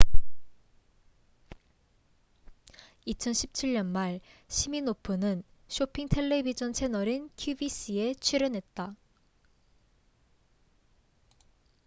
2017년 3.05 3.85
말 3.85 4.19
시미노프는 4.47 5.43
쇼핑 5.67 6.07
텔레비젼 6.07 6.73
채널인 6.73 7.29
qvc에 7.35 8.15
출연했다 8.15 8.95